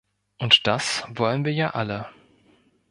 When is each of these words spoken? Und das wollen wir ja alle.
Und 0.39 0.65
das 0.65 1.03
wollen 1.11 1.45
wir 1.45 1.53
ja 1.53 1.75
alle. 1.75 2.07